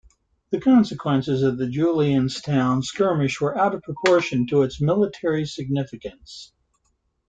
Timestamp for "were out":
3.39-3.75